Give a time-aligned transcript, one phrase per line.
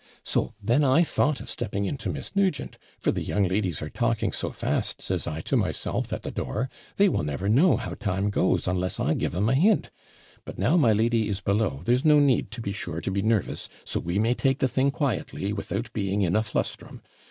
[0.23, 3.89] So then I thought of stepping in to Miss Nugent; for the young ladies are
[3.91, 7.93] talking so fast, says I to myself, at the door, they will never know how
[7.93, 9.91] time goes, unless I give 'em a hint.
[10.43, 13.69] But now my lady is below, there's no need, to be sure, to be nervous,
[13.85, 17.03] so we may take the thing quietly, without being in a flustrum.